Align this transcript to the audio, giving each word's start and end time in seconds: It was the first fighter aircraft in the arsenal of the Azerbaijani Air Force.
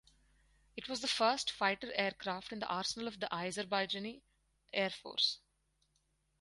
It 0.75 0.89
was 0.89 1.01
the 1.01 1.07
first 1.07 1.51
fighter 1.51 1.91
aircraft 1.93 2.51
in 2.51 2.57
the 2.57 2.65
arsenal 2.67 3.07
of 3.07 3.19
the 3.19 3.27
Azerbaijani 3.27 4.23
Air 4.73 4.89
Force. 4.89 5.37